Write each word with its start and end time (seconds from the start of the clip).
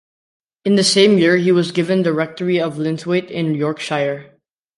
In 0.65 0.77
the 0.77 0.83
same 0.83 1.19
year 1.19 1.37
he 1.37 1.51
was 1.51 1.71
given 1.71 2.01
the 2.01 2.11
rectory 2.11 2.59
of 2.59 2.79
Linthwaite 2.79 3.29
in 3.29 3.53
Yorkshire. 3.53 4.31